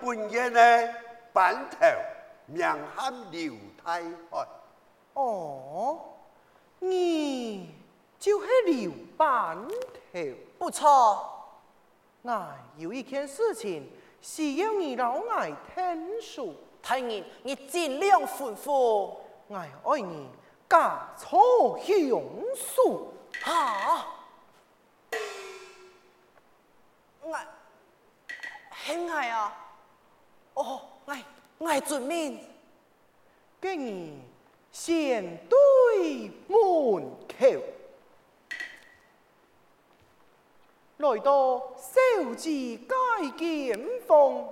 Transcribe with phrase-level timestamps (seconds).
[0.00, 0.94] 本人呢，
[1.32, 1.78] 板头
[2.46, 4.46] 名喊刘太海。
[5.14, 6.00] 哦，
[6.78, 7.74] 你
[8.18, 9.58] 就是刘板
[10.12, 10.20] 头？
[10.58, 11.34] 不错。
[12.22, 13.90] 那有一件事情
[14.20, 16.54] 需要你老爱听说。
[16.80, 19.14] 大人，你尽量吩咐。
[19.48, 19.56] 我
[19.92, 20.28] 爱你
[20.68, 22.22] 嫁错乡
[22.54, 23.12] 属。
[23.44, 24.06] 啊！
[27.20, 27.36] 我
[28.84, 29.67] 系爱啊！
[30.62, 31.24] 哦，爱
[31.60, 32.38] 爱遵命。
[33.60, 34.20] 给你
[34.70, 37.62] 先对门口，
[40.98, 42.86] 来到小姐街
[43.36, 44.48] 见风。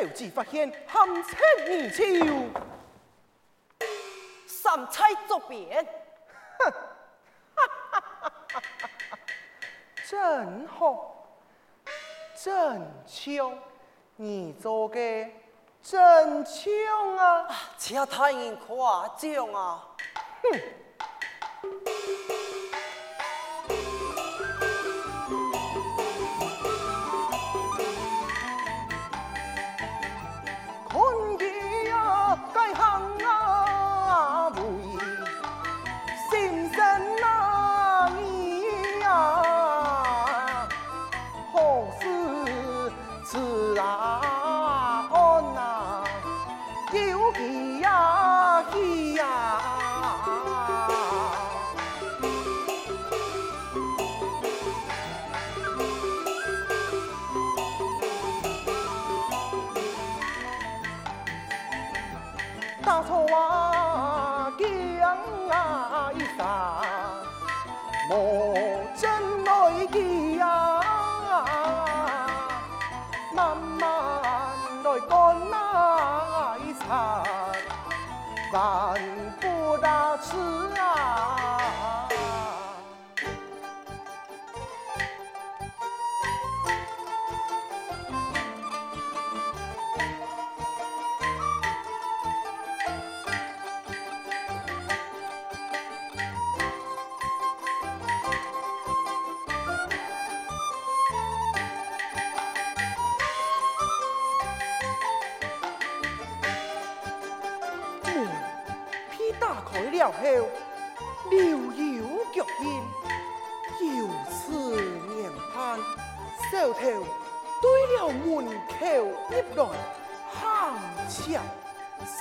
[0.00, 2.48] 小姐发现含情而俏，
[4.46, 5.86] 三菜作别，
[10.08, 11.26] 真好，
[12.34, 13.52] 真巧，
[14.16, 15.28] 你做嘅
[15.82, 16.70] 真巧
[17.18, 17.46] 啊！
[17.76, 19.86] 只要太人夸奖啊！
[20.42, 20.79] 哼。
[80.20, 80.36] 是
[80.76, 80.89] 啊。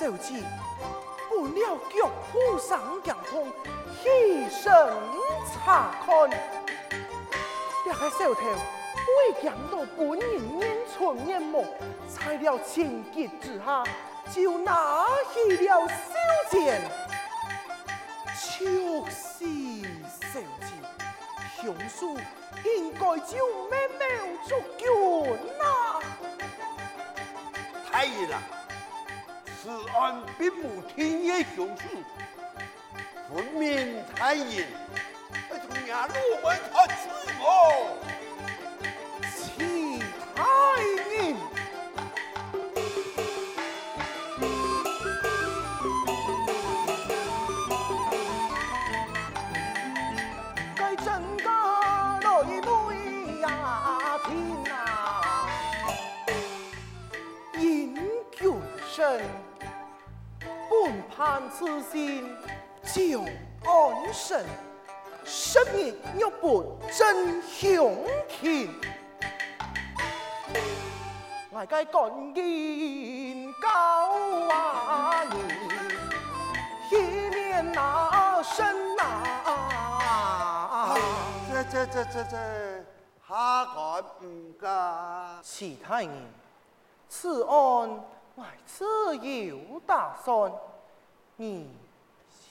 [0.10, 0.44] 小姐
[1.30, 3.46] 不料脚步上夹空，
[4.02, 4.74] 起身
[5.54, 6.28] 查看，
[7.86, 11.64] 这个小偷未见到本人面存面目，
[12.08, 13.84] 在了情急之下，
[14.34, 15.94] 就拿起了小
[16.50, 16.82] 剑。
[18.34, 19.46] 就是
[20.34, 22.20] 小姐，凶手
[22.66, 23.38] 应该就
[23.70, 24.08] 咩咩
[24.48, 25.26] 足够
[25.60, 26.02] 啦。
[27.92, 28.28] 太爷
[29.62, 31.84] 此案并无天野凶手，
[33.28, 34.66] 分明太爷
[35.50, 37.10] 从衙路门开始
[37.42, 37.44] 哦。
[39.36, 40.00] 其
[40.34, 40.38] 太
[41.12, 41.14] 爷。
[59.08, 59.10] 本
[61.20, 62.34] 判此心
[62.82, 63.20] 就
[63.70, 64.46] 安神，
[65.26, 68.70] 十年若不真雄天，
[71.52, 73.70] 我该赶紧告
[74.48, 77.02] 啊你，以
[77.32, 78.66] 免那身
[78.98, 80.96] 啊！
[81.52, 82.38] 这这这这这，
[83.28, 85.38] 下官唔敢。
[85.44, 86.10] 其他人，
[87.10, 88.00] 此案。
[88.36, 90.50] 我自有打算，
[91.42, 91.70] 你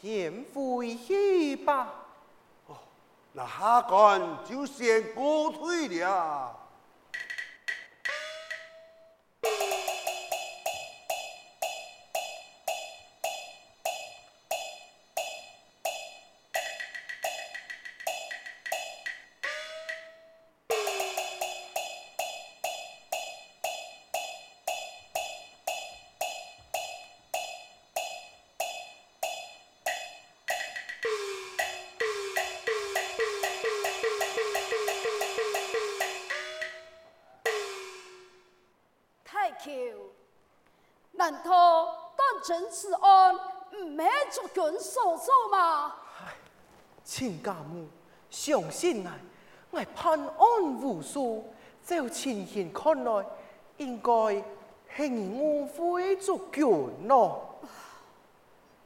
[0.00, 1.92] 先回去吧。
[2.68, 2.76] 哦，
[3.34, 6.56] 那下官就先告退了。
[41.30, 45.94] 难道当真此案唔系族军所做吗？
[47.04, 47.86] 亲家母，
[48.30, 49.12] 相信我，
[49.70, 51.44] 我判案无数，
[51.84, 53.26] 就情形看来，
[53.76, 54.42] 应该
[54.96, 57.60] 系你误会族军咯。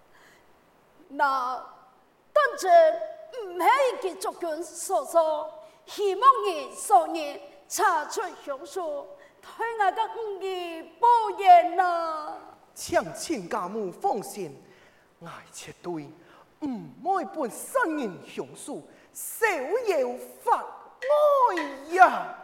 [1.10, 1.54] 那
[2.32, 2.94] 当真
[3.46, 5.48] 唔系佢族军所做，
[5.86, 9.06] 希望你少年查出凶手，
[9.42, 11.06] 对我个五义报
[11.38, 12.38] 怨啦。
[12.74, 14.56] 请亲家母放心，
[15.18, 16.08] 我绝对
[16.60, 18.80] 唔会本杀人凶手，
[19.12, 19.46] 逍
[19.88, 22.38] 遥法外呀！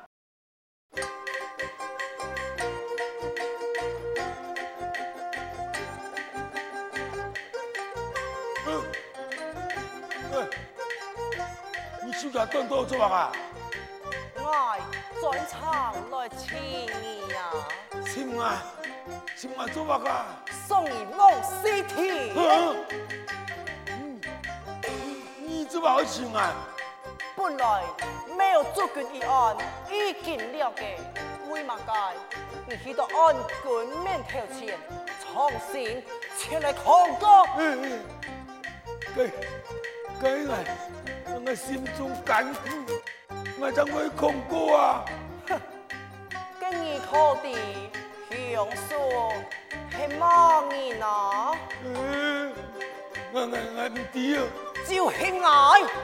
[12.04, 13.32] 你暑假当多做啊？
[14.36, 14.76] 我
[15.20, 17.52] 专程来请你呀，
[18.06, 18.50] 请我，
[19.36, 20.24] 请我做乜噶？
[20.66, 22.34] 送你梦西天。
[22.34, 24.20] 嗯，
[25.40, 26.54] 你做乜好请啊？
[27.36, 27.82] 本来
[28.36, 29.56] 没有做军一案
[29.90, 30.98] 已经了解，
[31.50, 32.14] 为嘛该
[32.66, 34.78] 你去到案军面头前，
[35.20, 36.02] 重新
[36.38, 36.84] 前来抗
[37.20, 37.44] 告？
[37.58, 38.00] 嗯嗯，
[39.14, 39.30] 该
[40.20, 40.64] 该来，
[41.46, 42.58] 我心中感苦，
[43.60, 45.04] 我怎会抗告啊？
[47.10, 47.54] 哼，跟你
[48.30, 48.90] 考的凶手
[49.90, 50.20] 系乜
[50.90, 51.06] 人啊？
[51.84, 52.52] 嗯，
[53.32, 53.42] 我我
[53.76, 54.38] 我唔知啊。
[54.86, 55.46] 就系爱。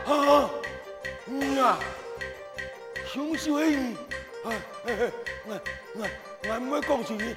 [0.06, 0.50] 啊，
[1.24, 1.78] 你啊，
[3.12, 3.96] 凶手系你，
[4.44, 4.46] 啊，
[5.46, 5.48] 我
[5.94, 6.00] 我
[6.48, 7.36] 我唔会讲出去，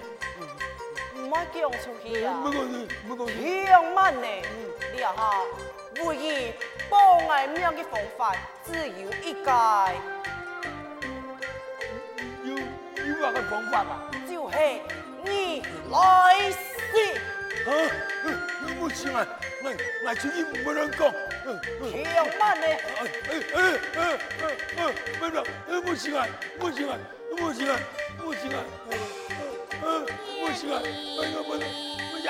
[1.16, 2.28] 唔好讲出去啊！
[2.44, 3.08] 唔讲出去，唔
[3.96, 4.28] 讲呢，
[4.94, 5.22] 你啊哈，
[6.06, 6.54] 唯一
[6.90, 6.98] 保
[7.30, 8.36] 爱命的方法
[8.66, 9.52] 只有一个，
[13.20, 14.02] 有乜个方法啊？
[14.30, 14.56] 就是
[15.24, 15.62] 你
[15.92, 15.96] 来
[16.52, 16.58] 死。
[17.68, 17.70] 啊，
[18.66, 19.18] 你冇钱啊？
[19.64, 19.66] 我
[20.06, 21.00] 我出去唔冇人讲。
[21.90, 21.94] 千
[22.40, 22.66] 万呢？
[22.68, 23.58] 哎哎哎
[23.98, 24.00] 哎
[24.78, 24.80] 哎，
[25.20, 25.36] 唔得，
[25.82, 26.20] 冇钱啊，
[26.60, 26.92] 冇钱啊，
[27.38, 27.74] 冇钱啊，
[28.22, 28.58] 冇钱啊，
[29.84, 29.86] 嗯，
[30.42, 31.60] 冇钱啊，哎呀，冇，冇
[32.24, 32.30] 呀，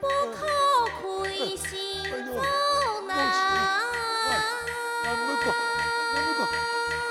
[0.00, 0.40] 不可
[1.00, 1.02] 亏
[1.56, 1.68] 心
[2.26, 2.28] 走
[3.06, 3.10] 难，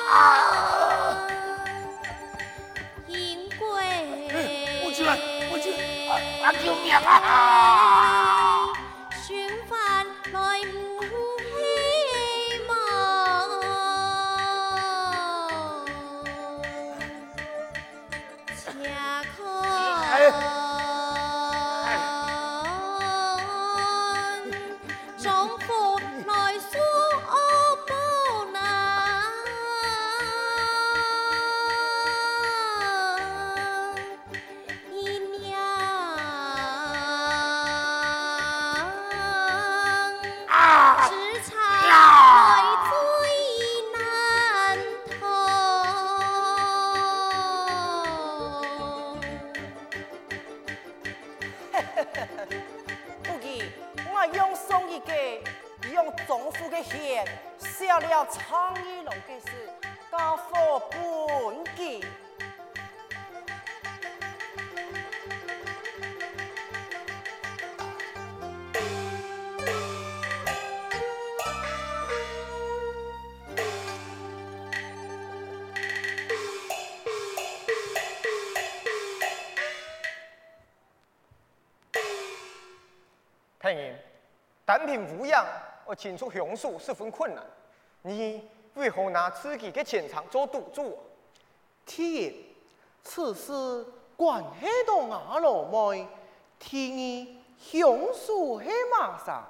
[0.07, 1.27] 我唔讲，我唔讲，啊！
[3.07, 3.12] 因
[3.59, 3.68] 贵
[5.51, 5.74] 冇钱
[6.09, 6.12] 啊，
[6.44, 8.47] 啊救命啊！
[84.78, 85.44] 单凭武阳
[85.88, 87.44] 而清除凶手十分困难，
[88.04, 91.02] 你为何拿自己的前场做赌注啊？
[91.84, 92.31] 天，
[93.04, 93.52] 此事
[94.16, 96.07] 关系到我老妹，
[96.60, 97.28] 天儿
[97.60, 99.44] 凶手系马上？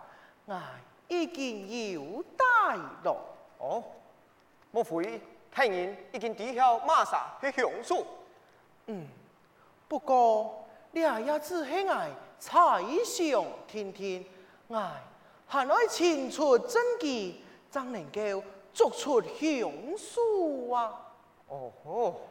[0.45, 0.57] 我
[1.09, 3.17] 已经有大了。
[3.57, 3.83] 哦，
[4.71, 5.19] 莫非
[5.51, 8.05] 太人已经知晓马上去雄树？
[8.85, 9.05] 嗯？
[9.89, 12.07] 不过，你也只系我
[12.39, 14.25] 猜想听听，
[14.67, 14.89] 我
[15.47, 20.91] 还爱清楚证据，才能够捉出凶手啊！
[21.47, 22.29] 哦吼，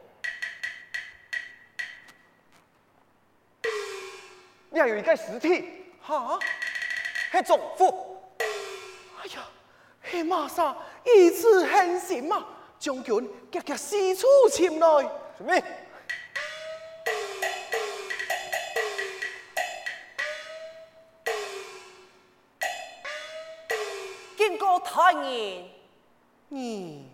[4.69, 6.37] 你还有一个尸体，哈？
[7.31, 8.21] 系丈夫。
[9.19, 9.49] 哎呀，
[10.09, 10.77] 系马啥？
[11.03, 12.45] 以此狠心嘛，
[12.77, 15.09] 将军夹夹四处前来。
[15.37, 15.63] 准备。
[24.97, 25.69] 太人
[26.47, 27.07] 你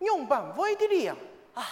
[0.00, 1.16] 用办会的了？
[1.54, 1.66] 啊，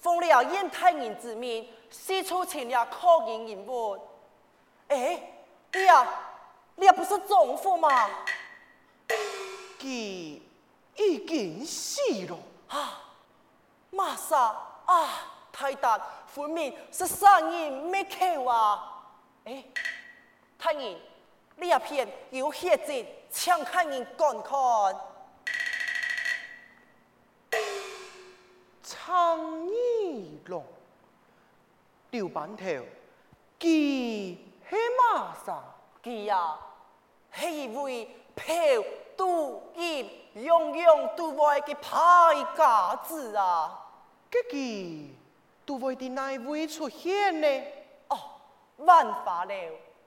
[0.00, 3.96] 奉了燕太人之命，四处请了可人人物。
[4.88, 5.22] 哎，
[5.72, 6.04] 你呀，
[6.74, 8.10] 你也不是丈夫吗？
[9.78, 10.40] 佢
[10.96, 12.36] 已经死了。
[12.70, 13.02] 啊，
[13.90, 14.36] 玛莎
[14.84, 15.08] 啊，
[15.52, 19.04] 太大，分明是生人没口啊！
[19.44, 19.62] 哎，
[20.58, 20.98] 太人，
[21.60, 24.56] 你也片有血迹，请看人观看。
[28.82, 29.72] 苍耳
[30.46, 30.64] 龙，
[32.10, 32.64] 刘板头，
[33.58, 34.38] 佢系
[35.12, 35.62] 马上，
[36.02, 36.58] 佢呀，
[37.34, 38.54] 系一位嫖
[39.14, 43.86] 赌饮、样样都会嘅派架子啊！
[44.30, 45.08] 佢佢
[45.66, 47.62] 都会喺哪位出现呢？
[48.08, 48.18] 哦，
[48.78, 49.54] 万法了，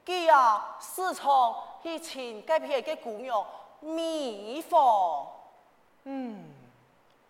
[0.05, 3.45] 佢呀，时常去请嗰片嘅姑娘
[3.79, 5.27] 蜜蜂。
[6.03, 6.45] 嗯，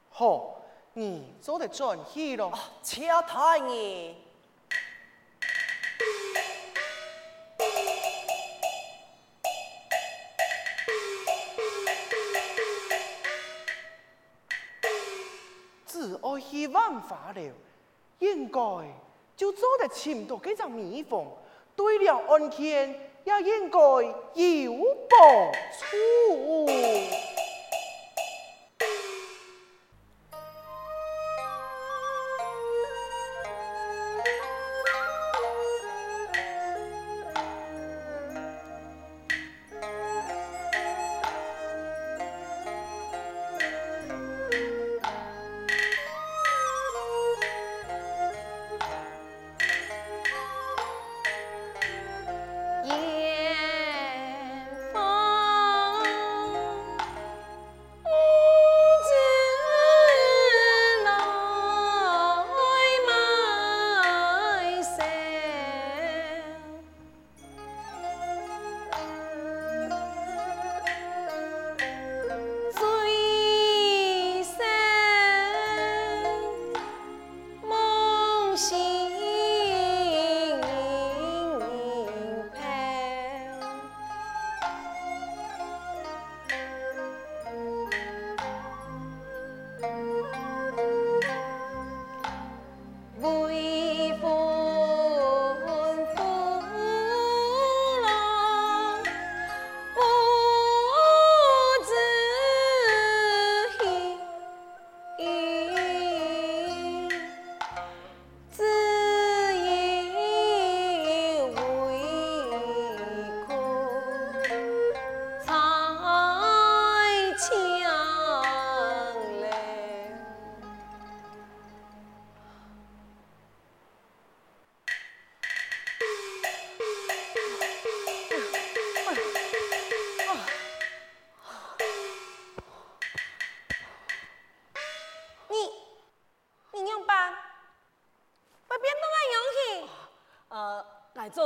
[0.10, 0.56] 好。
[0.96, 2.52] 你做得转去咯，
[2.84, 4.16] 且太你。
[15.88, 17.54] 只爱去万发了，
[18.20, 18.60] 应该
[19.36, 21.26] 就做得请到几张蜜蜂，
[21.76, 22.90] 对了恩天
[23.24, 23.80] 也应该
[24.36, 24.74] 有
[25.10, 27.43] 报处。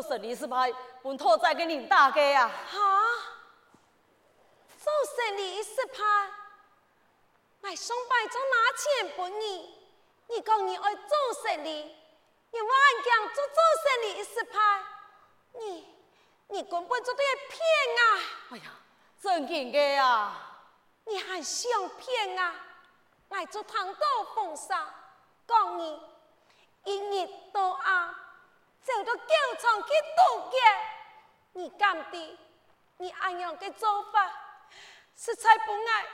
[0.08, 0.74] 做生理是派，
[1.04, 2.50] 本托再给你大家啊！
[2.72, 2.80] 哈，
[4.80, 6.02] 做生理是派，
[7.60, 9.78] 来上班做拿钱本你，
[10.30, 11.94] 你讲你爱做生意，
[12.52, 12.72] 你万
[13.04, 14.86] 讲做做生理是派，
[15.60, 15.86] 你
[16.48, 17.60] 你根本就对骗
[18.00, 18.22] 啊！
[18.52, 18.72] 哎呀，
[19.22, 20.56] 真紧嘅啊！
[21.04, 22.56] 你还想骗啊？
[23.28, 24.88] 来做糖豆风沙，
[25.46, 26.02] 讲你
[26.86, 28.24] 一日到啊！
[28.88, 30.58] 走到教场去渡劫，
[31.51, 32.39] 你敢的？
[33.00, 34.32] 你安样的做法，
[35.13, 36.06] 实在不爱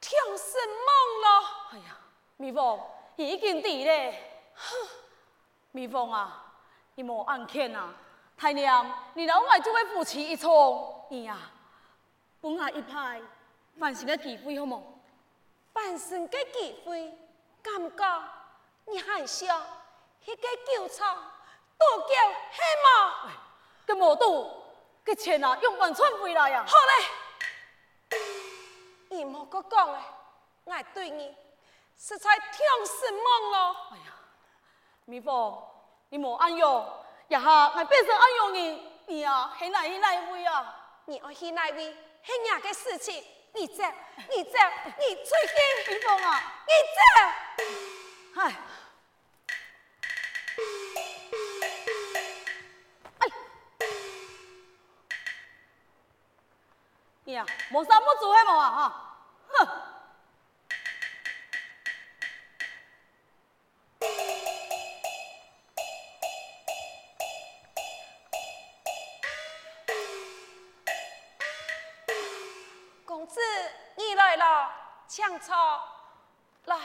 [0.00, 1.46] 挑什么咯？
[1.72, 1.98] 哎呀，
[2.36, 2.80] 蜜蜂
[3.16, 4.52] 已经地咧。
[5.72, 6.54] 蜜蜂啊，
[6.94, 7.92] 你莫安看啊！
[8.36, 10.48] 太娘，你老外就会夫妻一场，
[11.08, 11.36] 你呀，
[12.40, 13.20] 不爱一派，
[13.76, 14.80] 反省嘅机会好冇？
[15.72, 17.12] 反省嘅机会，
[17.60, 18.22] 感觉
[18.86, 19.60] 你还想
[20.24, 21.32] 去个教场？
[21.80, 22.14] 渡劫
[22.52, 23.32] 是吗？
[23.86, 24.62] 个无渡，
[25.02, 26.64] 个钱啊用完全回来呀！
[26.68, 26.76] 好
[28.10, 28.18] 嘞，
[29.08, 30.02] 你莫个讲哎，
[30.64, 31.34] 我对你
[31.98, 33.76] 实在挺失望咯。
[33.92, 34.12] 哎呀，
[35.06, 35.60] 蜜蜂，
[36.10, 36.86] 你莫安用，
[37.28, 40.76] 一下我变成安用你，你啊，去哪去哪位啊？
[41.06, 41.96] 你爱去哪位？
[42.22, 43.82] 是伢个事情，你这，
[44.28, 44.58] 你这，
[44.98, 45.94] 你最近。
[45.94, 48.40] 蜜蜂啊，你这。
[48.40, 48.54] 嗨。
[57.72, 59.16] 无啥不做的嘛哈，
[59.48, 59.68] 哼！
[73.04, 73.40] 公子，
[73.96, 74.72] 你来了，
[75.06, 75.54] 抢桌，
[76.64, 76.76] 来，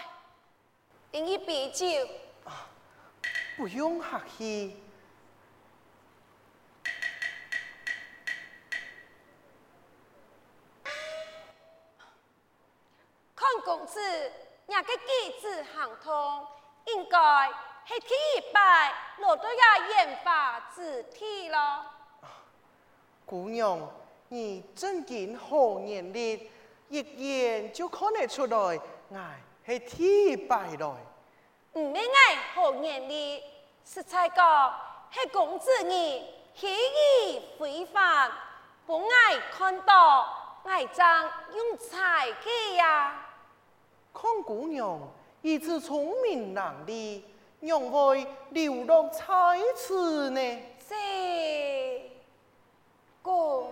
[1.12, 1.86] 饮一杯酒。
[2.46, 2.68] 啊，
[3.58, 4.85] 不用客气。
[17.88, 21.86] 系第一摆落到呀烟花之地了。
[23.26, 23.80] 姑娘，
[24.30, 26.50] 你真见好眼力，
[26.90, 28.58] 一眼就看得出来，
[29.10, 29.20] 我
[29.66, 30.88] 系第一摆来。
[31.74, 33.44] 唔免爱好眼力，
[33.84, 34.74] 实在讲
[35.12, 38.32] 系公子你喜意非凡，
[38.88, 43.28] 不爱看到爱将用才气呀。
[44.14, 45.00] 看姑娘，
[45.42, 47.22] 一直聪明伶俐，
[47.66, 50.40] 让会流落才子呢？
[50.88, 50.94] 是
[53.22, 53.72] 公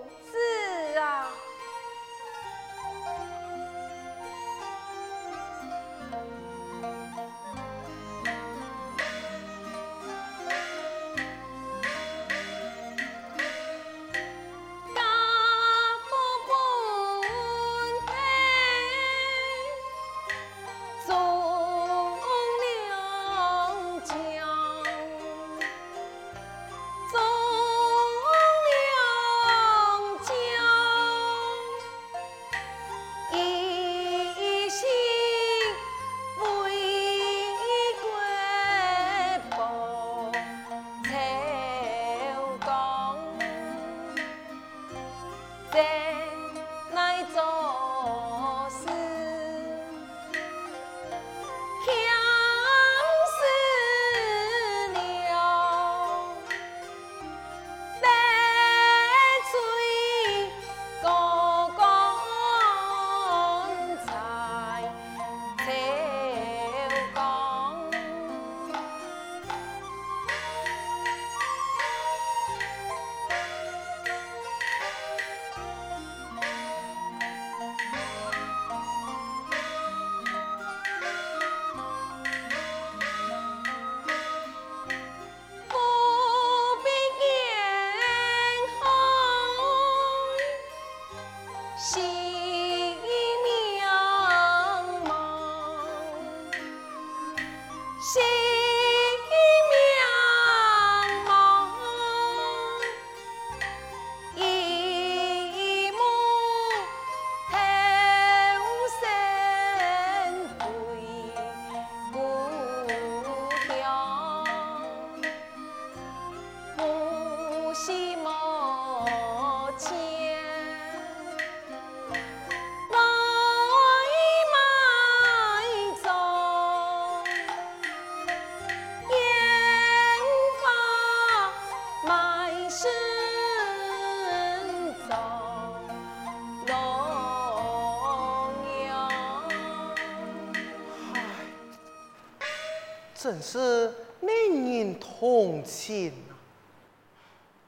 [143.24, 146.36] 真是令人同情啊！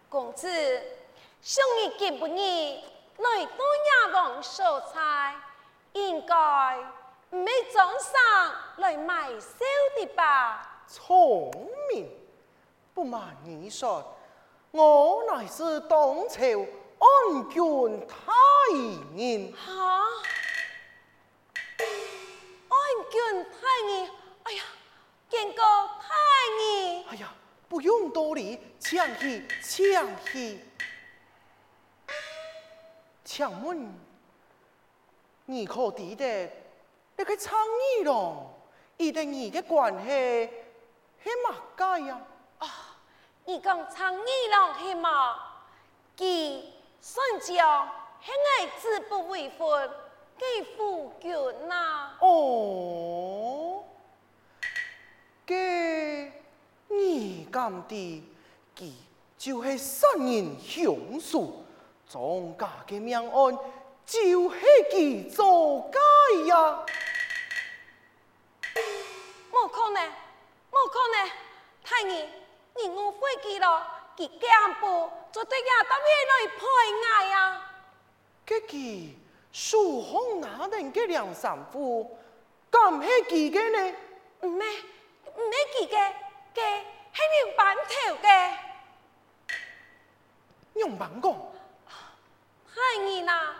[0.09, 0.49] 公子，
[1.41, 2.83] 想你见不你
[3.19, 3.51] 来到
[4.11, 5.33] 亚王收菜，
[5.93, 6.35] 应该
[7.29, 9.55] 唔系早上来买烧
[9.97, 10.83] 的吧？
[10.89, 11.49] 聪
[11.89, 12.11] 明，
[12.93, 14.13] 不瞒你说，
[14.71, 16.41] 我乃是当朝
[16.99, 18.75] 安郡太
[19.15, 19.53] 爷。
[19.53, 20.01] 哈？
[28.15, 30.61] 多礼，请起，请起。
[33.25, 33.93] 请问，
[35.43, 36.49] 你可记得
[37.17, 37.59] 那个苍
[37.99, 38.53] 蝇咯？
[38.95, 40.49] 伊同你的关系
[41.21, 42.21] 系嘛解呀？
[42.59, 42.95] 啊，
[43.43, 45.35] 你讲苍蝇咯系嘛？
[46.17, 46.63] 佢
[47.01, 47.85] 孙将
[48.21, 49.91] 系爱子不为婚，
[50.37, 52.15] 给夫君呐。
[52.21, 53.83] 哦。
[55.45, 55.53] 嘅
[56.97, 58.21] 你咁啲，
[58.75, 58.91] 佢
[59.37, 61.63] 就是杀人凶手，
[62.09, 63.57] 庄家嘅命案
[64.05, 64.55] 就系
[64.91, 65.97] 佢做解
[66.47, 66.85] 呀！
[69.51, 70.03] 冇可能，
[70.71, 71.31] 冇可能，
[71.83, 72.29] 太爷，
[72.75, 73.81] 你误会佢咯，
[74.17, 76.59] 佢干部就对亚当面来判
[77.03, 77.61] 案呀！
[78.47, 79.09] 佢佢
[79.51, 82.17] 数红那人嘅梁三夫，
[82.71, 83.97] 咁系佢嘅呢？
[84.41, 84.67] 唔咩？
[85.37, 86.13] 唔系记嘅，
[86.55, 86.79] 嘅
[87.13, 88.57] 系用板头嘅。
[90.75, 91.31] 用板讲，
[92.73, 93.53] 系你呐，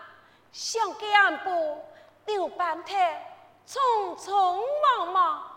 [1.44, 1.84] 部
[2.26, 2.92] 母班特
[3.66, 5.50] 匆匆忙忙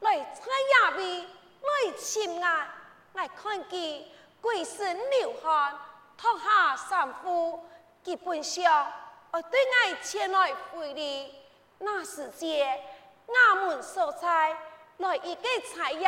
[0.00, 0.42] 来采
[0.90, 2.68] 野味来亲爱，
[3.14, 4.04] 来看见
[4.40, 5.78] 贵身流汗，
[6.18, 7.64] 脱下衫裤，
[8.02, 8.92] 基本上
[9.32, 11.34] 我对爱前来回礼。
[11.78, 12.78] 那时节，
[13.26, 14.56] 衙门所差
[14.98, 15.42] 来一个
[15.74, 16.04] 差役，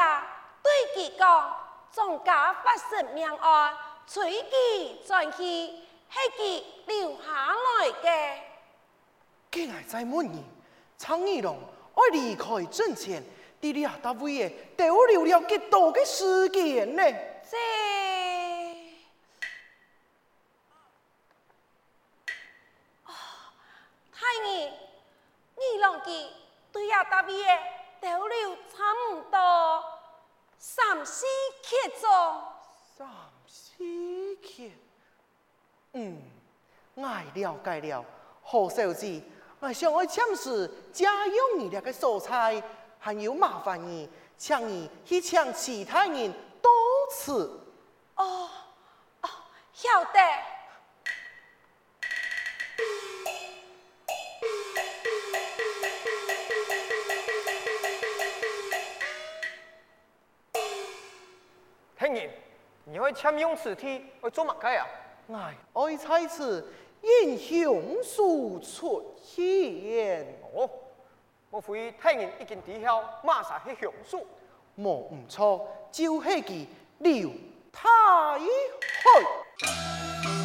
[0.63, 1.57] 对其讲，
[1.93, 5.85] 庄家发生命案，随即转去，系
[6.37, 8.39] 其留下来嘅。
[9.51, 10.45] 今日在问你，
[10.97, 11.59] 苍耳龙
[11.95, 13.23] 爱离开阵前，
[13.61, 17.03] 弟弟啊，大位爷逗留了几多嘅时间呢？
[17.51, 17.57] 这
[25.61, 26.31] 二郎记
[26.73, 27.47] 对呀，大位爷
[28.01, 29.85] 逗留差唔多
[30.59, 31.25] 三四
[31.63, 32.09] 刻做。
[32.97, 33.09] 三
[33.47, 33.85] 四
[34.37, 34.71] 刻，
[35.93, 36.21] 嗯，
[36.95, 37.03] 我
[37.35, 38.05] 了解了，
[38.43, 39.23] 何小姐。
[39.61, 42.63] 我想爱请示家用你那个素菜，
[42.99, 46.71] 还有麻烦你，请你去请其他人多
[47.11, 47.61] 次。
[48.17, 48.49] 哦，
[49.23, 49.29] 哦，
[49.73, 50.21] 晓得。
[62.91, 64.87] 你会签用此题，会做乜嘅啊？
[65.73, 66.67] 我爱在此。
[67.01, 70.69] 英雄数出现，哦，
[71.49, 74.27] 我会听人已经知晓，马上去雄数，
[74.75, 76.67] 莫唔错，就系佢
[76.99, 77.31] 刘
[77.71, 77.89] 太
[78.41, 80.38] 后。